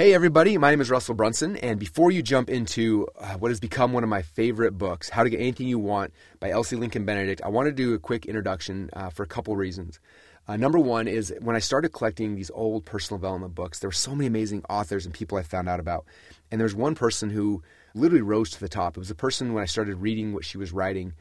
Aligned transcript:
Hey, 0.00 0.14
everybody, 0.14 0.56
my 0.56 0.70
name 0.70 0.80
is 0.80 0.90
Russell 0.90 1.14
Brunson, 1.14 1.58
and 1.58 1.78
before 1.78 2.10
you 2.10 2.22
jump 2.22 2.48
into 2.48 3.06
uh, 3.18 3.34
what 3.34 3.50
has 3.50 3.60
become 3.60 3.92
one 3.92 4.02
of 4.02 4.08
my 4.08 4.22
favorite 4.22 4.78
books, 4.78 5.10
How 5.10 5.24
to 5.24 5.28
Get 5.28 5.40
Anything 5.40 5.68
You 5.68 5.78
Want 5.78 6.14
by 6.38 6.48
Elsie 6.48 6.76
Lincoln 6.76 7.04
Benedict, 7.04 7.42
I 7.44 7.50
want 7.50 7.66
to 7.66 7.72
do 7.72 7.92
a 7.92 7.98
quick 7.98 8.24
introduction 8.24 8.88
uh, 8.94 9.10
for 9.10 9.24
a 9.24 9.26
couple 9.26 9.54
reasons. 9.56 10.00
Uh, 10.48 10.56
number 10.56 10.78
one 10.78 11.06
is 11.06 11.34
when 11.42 11.54
I 11.54 11.58
started 11.58 11.90
collecting 11.90 12.34
these 12.34 12.50
old 12.54 12.86
personal 12.86 13.18
development 13.18 13.54
books, 13.54 13.80
there 13.80 13.88
were 13.88 13.92
so 13.92 14.14
many 14.14 14.26
amazing 14.26 14.64
authors 14.70 15.04
and 15.04 15.14
people 15.14 15.36
I 15.36 15.42
found 15.42 15.68
out 15.68 15.80
about. 15.80 16.06
And 16.50 16.58
there 16.58 16.64
was 16.64 16.74
one 16.74 16.94
person 16.94 17.28
who 17.28 17.62
literally 17.94 18.22
rose 18.22 18.48
to 18.52 18.60
the 18.60 18.70
top. 18.70 18.96
It 18.96 19.00
was 19.00 19.10
a 19.10 19.14
person 19.14 19.52
when 19.52 19.62
I 19.62 19.66
started 19.66 19.96
reading 19.96 20.32
what 20.32 20.46
she 20.46 20.56
was 20.56 20.72
writing, 20.72 21.12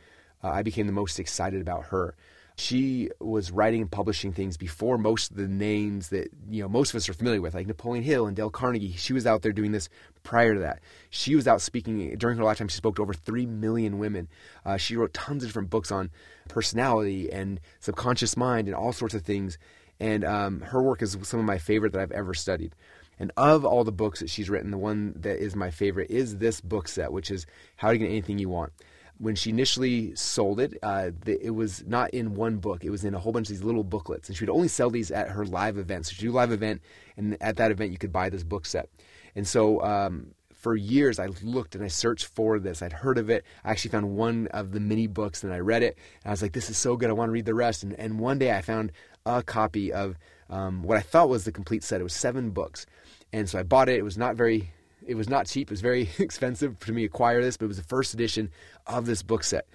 uh, 0.41 0.51
I 0.51 0.63
became 0.63 0.87
the 0.87 0.93
most 0.93 1.19
excited 1.19 1.59
about 1.59 1.87
her 1.87 2.15
she 2.59 3.09
was 3.19 3.51
writing 3.51 3.81
and 3.81 3.91
publishing 3.91 4.33
things 4.33 4.57
before 4.57 4.97
most 4.97 5.31
of 5.31 5.37
the 5.37 5.47
names 5.47 6.09
that 6.09 6.29
you 6.49 6.61
know 6.61 6.67
most 6.67 6.89
of 6.89 6.95
us 6.97 7.07
are 7.07 7.13
familiar 7.13 7.41
with, 7.41 7.53
like 7.53 7.67
Napoleon 7.67 8.03
Hill 8.03 8.27
and 8.27 8.35
Dale 8.35 8.49
Carnegie. 8.49 8.93
She 8.93 9.13
was 9.13 9.25
out 9.25 9.41
there 9.41 9.51
doing 9.51 9.71
this 9.71 9.87
prior 10.23 10.53
to 10.53 10.59
that. 10.59 10.81
She 11.09 11.35
was 11.35 11.47
out 11.47 11.61
speaking 11.61 12.15
during 12.17 12.37
her 12.37 12.43
lifetime. 12.43 12.67
She 12.67 12.77
spoke 12.77 12.97
to 12.97 13.01
over 13.01 13.13
three 13.13 13.45
million 13.45 13.97
women. 13.97 14.27
Uh, 14.65 14.77
she 14.77 14.95
wrote 14.95 15.13
tons 15.13 15.43
of 15.43 15.49
different 15.49 15.69
books 15.69 15.91
on 15.91 16.11
personality 16.49 17.31
and 17.31 17.59
subconscious 17.79 18.35
mind 18.35 18.67
and 18.67 18.75
all 18.75 18.91
sorts 18.91 19.13
of 19.13 19.23
things. 19.23 19.57
And 19.99 20.23
um, 20.23 20.61
her 20.61 20.81
work 20.81 21.01
is 21.01 21.17
some 21.23 21.39
of 21.39 21.45
my 21.45 21.57
favorite 21.57 21.93
that 21.93 22.01
I've 22.01 22.11
ever 22.11 22.33
studied. 22.33 22.75
And 23.19 23.31
of 23.35 23.65
all 23.65 23.83
the 23.83 23.91
books 23.91 24.21
that 24.21 24.29
she's 24.29 24.49
written, 24.49 24.71
the 24.71 24.77
one 24.77 25.13
that 25.17 25.37
is 25.37 25.55
my 25.55 25.71
favorite 25.71 26.09
is 26.09 26.37
this 26.37 26.61
book 26.61 26.87
set, 26.87 27.11
which 27.11 27.31
is 27.31 27.45
How 27.75 27.91
to 27.91 27.97
Get 27.97 28.05
Anything 28.05 28.39
You 28.39 28.49
Want 28.49 28.71
when 29.19 29.35
she 29.35 29.49
initially 29.49 30.15
sold 30.15 30.61
it, 30.61 30.73
uh, 30.81 31.11
the, 31.25 31.45
it 31.45 31.49
was 31.51 31.83
not 31.85 32.09
in 32.11 32.35
one 32.35 32.57
book. 32.57 32.85
It 32.85 32.89
was 32.89 33.03
in 33.03 33.13
a 33.13 33.19
whole 33.19 33.33
bunch 33.33 33.49
of 33.49 33.55
these 33.55 33.63
little 33.63 33.83
booklets, 33.83 34.29
and 34.29 34.37
she 34.37 34.45
would 34.45 34.49
only 34.49 34.69
sell 34.69 34.89
these 34.89 35.11
at 35.11 35.29
her 35.29 35.45
live 35.45 35.77
events. 35.77 36.09
So 36.09 36.15
she'd 36.15 36.25
do 36.25 36.31
a 36.31 36.33
live 36.33 36.53
event, 36.53 36.81
and 37.17 37.37
at 37.41 37.57
that 37.57 37.69
event, 37.69 37.91
you 37.91 37.97
could 37.97 38.13
buy 38.13 38.29
this 38.29 38.43
book 38.43 38.65
set. 38.65 38.89
And 39.35 39.45
so 39.45 39.83
um, 39.83 40.27
for 40.53 40.73
years, 40.73 41.19
I 41.19 41.27
looked 41.43 41.75
and 41.75 41.83
I 41.83 41.89
searched 41.89 42.27
for 42.27 42.59
this. 42.59 42.81
I'd 42.81 42.93
heard 42.93 43.17
of 43.17 43.29
it. 43.29 43.43
I 43.65 43.71
actually 43.71 43.91
found 43.91 44.15
one 44.15 44.47
of 44.47 44.71
the 44.71 44.79
mini 44.79 45.07
books, 45.07 45.43
and 45.43 45.53
I 45.53 45.59
read 45.59 45.83
it. 45.83 45.97
And 46.23 46.29
I 46.29 46.31
was 46.31 46.41
like, 46.41 46.53
"This 46.53 46.69
is 46.69 46.77
so 46.77 46.95
good! 46.95 47.09
I 47.09 47.13
want 47.13 47.27
to 47.27 47.33
read 47.33 47.45
the 47.45 47.53
rest." 47.53 47.83
And, 47.83 47.93
and 47.99 48.19
one 48.19 48.39
day, 48.39 48.55
I 48.55 48.61
found 48.61 48.93
a 49.25 49.43
copy 49.43 49.91
of 49.91 50.17
um, 50.49 50.81
what 50.81 50.97
I 50.97 51.01
thought 51.01 51.27
was 51.27 51.43
the 51.43 51.51
complete 51.51 51.83
set. 51.83 51.99
It 51.99 52.05
was 52.05 52.13
seven 52.13 52.51
books, 52.51 52.85
and 53.33 53.49
so 53.49 53.59
I 53.59 53.63
bought 53.63 53.89
it. 53.89 53.97
It 53.97 54.03
was 54.03 54.17
not 54.17 54.37
very 54.37 54.71
it 55.05 55.15
was 55.15 55.29
not 55.29 55.47
cheap. 55.47 55.69
It 55.69 55.71
was 55.71 55.81
very 55.81 56.09
expensive 56.19 56.77
for 56.79 56.91
me 56.91 57.01
to 57.01 57.07
acquire 57.07 57.41
this, 57.41 57.57
but 57.57 57.65
it 57.65 57.69
was 57.69 57.77
the 57.77 57.83
first 57.83 58.13
edition 58.13 58.51
of 58.87 59.05
this 59.05 59.23
book 59.23 59.43
set. 59.43 59.67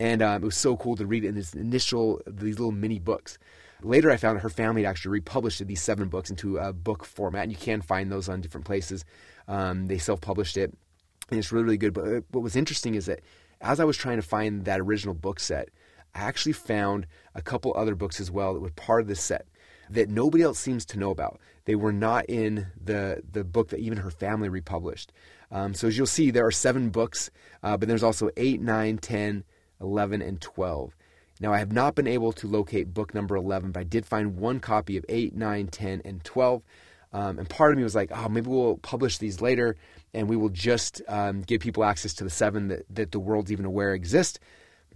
And 0.00 0.22
um, 0.22 0.42
it 0.42 0.46
was 0.46 0.56
so 0.56 0.76
cool 0.76 0.96
to 0.96 1.06
read 1.06 1.24
it 1.24 1.28
in 1.28 1.34
this 1.34 1.54
initial, 1.54 2.20
these 2.26 2.58
little 2.58 2.72
mini 2.72 2.98
books. 2.98 3.38
Later, 3.82 4.10
I 4.10 4.16
found 4.16 4.40
her 4.40 4.48
family 4.48 4.82
had 4.82 4.90
actually 4.90 5.12
republished 5.12 5.64
these 5.64 5.80
seven 5.80 6.08
books 6.08 6.30
into 6.30 6.58
a 6.58 6.72
book 6.72 7.04
format, 7.04 7.44
and 7.44 7.52
you 7.52 7.58
can 7.58 7.80
find 7.80 8.10
those 8.10 8.28
on 8.28 8.40
different 8.40 8.66
places. 8.66 9.04
Um, 9.46 9.86
they 9.86 9.98
self 9.98 10.20
published 10.20 10.56
it, 10.56 10.72
and 11.30 11.38
it's 11.38 11.52
really, 11.52 11.64
really 11.64 11.76
good. 11.76 11.94
But 11.94 12.04
uh, 12.04 12.20
what 12.30 12.42
was 12.42 12.56
interesting 12.56 12.94
is 12.94 13.06
that 13.06 13.20
as 13.60 13.80
I 13.80 13.84
was 13.84 13.96
trying 13.96 14.16
to 14.16 14.26
find 14.26 14.64
that 14.64 14.80
original 14.80 15.14
book 15.14 15.40
set, 15.40 15.68
I 16.14 16.20
actually 16.20 16.52
found 16.52 17.06
a 17.34 17.42
couple 17.42 17.72
other 17.76 17.94
books 17.94 18.20
as 18.20 18.30
well 18.30 18.54
that 18.54 18.60
were 18.60 18.70
part 18.70 19.00
of 19.00 19.08
this 19.08 19.20
set 19.20 19.46
that 19.90 20.08
nobody 20.08 20.42
else 20.42 20.58
seems 20.58 20.84
to 20.86 20.98
know 20.98 21.10
about. 21.10 21.40
They 21.64 21.74
were 21.74 21.92
not 21.92 22.26
in 22.26 22.66
the, 22.82 23.22
the 23.30 23.44
book 23.44 23.68
that 23.68 23.80
even 23.80 23.98
her 23.98 24.10
family 24.10 24.48
republished. 24.48 25.12
Um, 25.50 25.74
so 25.74 25.88
as 25.88 25.96
you'll 25.96 26.06
see, 26.06 26.30
there 26.30 26.46
are 26.46 26.50
seven 26.50 26.90
books, 26.90 27.30
uh, 27.62 27.76
but 27.76 27.88
there's 27.88 28.02
also 28.02 28.30
8, 28.36 28.60
9, 28.60 28.98
10, 28.98 29.44
11, 29.80 30.22
and 30.22 30.40
12. 30.40 30.94
Now, 31.40 31.52
I 31.52 31.58
have 31.58 31.72
not 31.72 31.94
been 31.94 32.06
able 32.06 32.32
to 32.32 32.46
locate 32.48 32.92
book 32.92 33.14
number 33.14 33.36
11, 33.36 33.72
but 33.72 33.80
I 33.80 33.84
did 33.84 34.04
find 34.04 34.36
one 34.36 34.60
copy 34.60 34.96
of 34.96 35.04
8, 35.08 35.34
9, 35.34 35.68
10, 35.68 36.02
and 36.04 36.24
12. 36.24 36.62
Um, 37.12 37.38
and 37.38 37.48
part 37.48 37.72
of 37.72 37.78
me 37.78 37.84
was 37.84 37.94
like, 37.94 38.10
oh, 38.12 38.28
maybe 38.28 38.50
we'll 38.50 38.76
publish 38.78 39.18
these 39.18 39.40
later 39.40 39.76
and 40.14 40.28
we 40.28 40.36
will 40.36 40.48
just 40.48 41.02
um, 41.08 41.42
give 41.42 41.60
people 41.60 41.84
access 41.84 42.14
to 42.14 42.24
the 42.24 42.30
seven 42.30 42.68
that, 42.68 42.84
that 42.90 43.12
the 43.12 43.20
world's 43.20 43.52
even 43.52 43.64
aware 43.64 43.94
exist. 43.94 44.40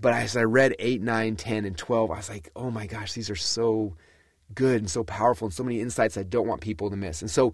But 0.01 0.15
as 0.15 0.37
I 0.37 0.43
read 0.43 0.75
8, 0.79 1.01
9, 1.03 1.37
10, 1.37 1.65
and 1.65 1.77
12, 1.77 2.11
I 2.11 2.17
was 2.17 2.29
like, 2.29 2.51
oh 2.57 2.71
my 2.71 2.87
gosh, 2.87 3.13
these 3.13 3.31
are 3.31 3.37
so 3.37 3.95
good 4.55 4.81
and 4.81 4.91
so 4.91 5.05
powerful 5.05 5.47
and 5.47 5.55
so 5.55 5.63
many 5.63 5.81
insights 5.81 6.17
I 6.17 6.23
don't 6.23 6.47
want 6.47 6.61
people 6.61 6.91
to 6.91 6.97
miss. 6.97 7.21
And 7.21 7.31
so, 7.31 7.53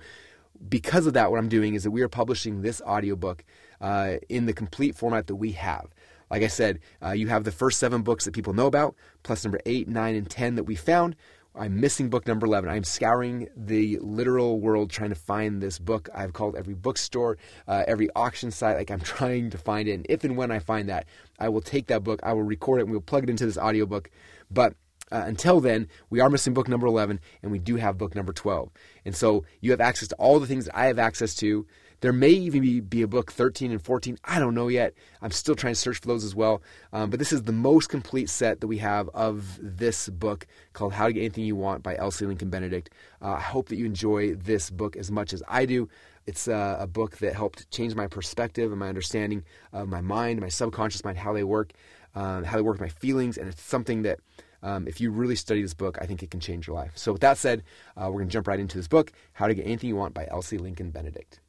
because 0.69 1.07
of 1.07 1.13
that, 1.15 1.31
what 1.31 1.39
I'm 1.39 1.49
doing 1.49 1.75
is 1.75 1.85
that 1.85 1.91
we 1.91 2.03
are 2.03 2.09
publishing 2.09 2.63
this 2.63 2.81
audiobook 2.83 3.45
uh, 3.81 4.17
in 4.29 4.47
the 4.47 4.53
complete 4.53 4.97
format 4.97 5.29
that 5.29 5.37
we 5.37 5.53
have. 5.53 5.87
Like 6.31 6.43
I 6.43 6.49
said, 6.49 6.81
uh, 7.03 7.13
you 7.13 7.29
have 7.29 7.45
the 7.45 7.53
first 7.53 7.79
seven 7.79 8.03
books 8.03 8.25
that 8.25 8.35
people 8.35 8.53
know 8.53 8.67
about, 8.67 8.95
plus 9.23 9.45
number 9.45 9.61
eight, 9.67 9.89
nine, 9.89 10.15
and 10.15 10.29
10 10.29 10.57
that 10.57 10.65
we 10.65 10.75
found. 10.75 11.17
I'm 11.55 11.81
missing 11.81 12.09
book 12.09 12.27
number 12.27 12.47
11. 12.47 12.71
I'm 12.71 12.85
scouring 12.85 13.49
the 13.57 13.99
literal 14.01 14.61
world 14.61 14.91
trying 14.91 15.09
to 15.09 15.17
find 15.17 15.61
this 15.61 15.79
book. 15.79 16.09
I've 16.15 16.33
called 16.33 16.55
every 16.55 16.75
bookstore, 16.75 17.37
uh, 17.67 17.85
every 17.89 18.09
auction 18.15 18.51
site. 18.51 18.77
Like 18.77 18.91
I'm 18.91 19.01
trying 19.17 19.51
to 19.51 19.59
find 19.59 19.89
it. 19.89 19.93
And 19.93 20.07
if 20.09 20.23
and 20.25 20.37
when 20.37 20.51
I 20.51 20.61
find 20.61 20.89
that, 20.89 21.07
I 21.39 21.49
will 21.49 21.61
take 21.61 21.87
that 21.89 22.05
book, 22.05 22.21
I 22.23 22.33
will 22.33 22.43
record 22.43 22.81
it, 22.81 22.83
and 22.85 22.93
we'll 22.93 23.01
plug 23.01 23.25
it 23.25 23.31
into 23.31 23.47
this 23.47 23.59
audiobook. 23.59 24.11
But 24.51 24.75
uh, 25.11 25.25
until 25.27 25.61
then, 25.61 25.89
we 26.11 26.21
are 26.21 26.31
missing 26.31 26.55
book 26.55 26.69
number 26.69 26.87
11, 26.87 27.21
and 27.43 27.53
we 27.53 27.59
do 27.59 27.77
have 27.77 27.99
book 27.99 28.15
number 28.15 28.33
12. 28.33 28.71
And 29.05 29.15
so 29.17 29.45
you 29.61 29.71
have 29.71 29.81
access 29.81 30.09
to 30.09 30.17
all 30.17 30.39
the 30.39 30.47
things 30.47 30.67
that 30.67 30.77
I 30.77 30.87
have 30.87 30.99
access 30.99 31.35
to. 31.37 31.67
There 32.01 32.13
may 32.13 32.31
even 32.31 32.63
be, 32.63 32.81
be 32.81 33.03
a 33.03 33.09
book 33.09 33.33
13 33.33 33.73
and 33.73 33.83
14. 33.83 34.19
I 34.25 34.39
don't 34.39 34.55
know 34.55 34.69
yet. 34.69 34.95
I'm 35.21 35.33
still 35.33 35.57
trying 35.57 35.75
to 35.75 35.81
search 35.81 35.99
for 35.99 36.07
those 36.07 36.23
as 36.23 36.35
well. 36.35 36.63
Um, 36.93 37.11
but 37.11 37.19
this 37.19 37.33
is 37.33 37.43
the 37.43 37.53
most 37.53 37.89
complete 37.89 38.31
set 38.31 38.61
that 38.61 38.69
we 38.69 38.79
have 38.79 39.09
of 39.15 39.59
this 39.61 40.09
book 40.09 40.47
called 40.75 40.93
How 40.93 41.09
to 41.09 41.13
Get 41.13 41.21
Anything 41.21 41.45
You 41.45 41.57
Want 41.57 41.83
by 41.83 41.97
Elsie 41.97 42.27
Lincoln 42.27 42.51
Benedict. 42.51 42.91
Uh, 43.21 43.33
I 43.33 43.41
hope 43.41 43.69
that 43.69 43.77
you 43.77 43.85
enjoy 43.85 44.35
this 44.35 44.71
book 44.71 44.97
as 44.97 45.11
much 45.11 45.33
as 45.33 45.43
I 45.49 45.67
do. 45.67 45.89
It's 46.27 46.47
uh, 46.47 46.77
a 46.79 46.87
book 46.87 47.17
that 47.19 47.35
helped 47.35 47.69
change 47.71 47.95
my 47.95 48.07
perspective 48.07 48.71
and 48.71 48.79
my 48.79 48.89
understanding 48.89 49.45
of 49.73 49.89
my 49.89 50.03
mind, 50.03 50.41
my 50.41 50.51
subconscious 50.51 51.03
mind, 51.03 51.19
how 51.19 51.33
they 51.33 51.43
work, 51.43 51.73
um, 52.15 52.45
how 52.45 52.57
they 52.57 52.63
work 52.63 52.75
with 52.75 52.83
my 52.83 52.89
feelings. 52.89 53.39
And 53.39 53.49
it's 53.49 53.63
something 53.63 54.03
that 54.03 54.21
um, 54.63 54.89
if 54.89 55.01
you 55.01 55.11
really 55.11 55.37
study 55.37 55.63
this 55.63 55.75
book, 55.75 55.99
I 56.01 56.07
think 56.07 56.23
it 56.23 56.31
can 56.31 56.41
change 56.41 56.67
your 56.67 56.77
life. 56.77 56.93
So, 56.95 57.13
with 57.13 57.21
that 57.21 57.39
said, 57.39 57.63
uh, 57.97 58.07
we're 58.07 58.21
going 58.21 58.29
to 58.29 58.33
jump 58.33 58.49
right 58.49 58.61
into 58.61 58.77
this 58.77 58.89
book, 58.89 59.13
How 59.33 59.47
to 59.47 59.55
Get 59.55 59.67
Anything 59.67 59.89
You 59.89 59.97
Want 59.97 60.15
by 60.15 60.27
Elsie 60.31 60.59
Lincoln 60.59 60.91
Benedict. 60.91 61.41